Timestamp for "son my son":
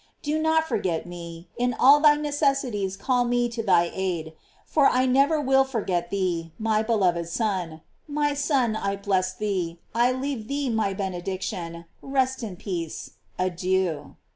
7.29-8.75